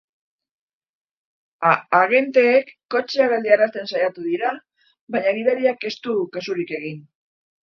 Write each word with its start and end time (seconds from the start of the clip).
Agenteek 1.97 2.71
kotxea 2.95 3.27
geldiarazten 3.35 3.93
saiatu 3.93 4.25
dira 4.31 4.55
baina 5.17 5.35
gidariak 5.39 5.87
ez 5.93 5.95
du 6.09 6.17
kasurik 6.39 6.75
egin. 6.81 7.07